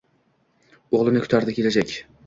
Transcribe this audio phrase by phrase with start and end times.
[1.01, 1.99] Oʼgʼilni kutardi kelajak.